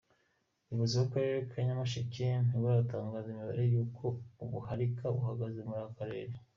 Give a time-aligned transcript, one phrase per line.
[0.63, 4.03] Ubuyobozi bw’Akarere ka Nyamasheke ntubutangaza imibare y’uko
[4.43, 6.33] ubuharika buhagaze muri aka karere.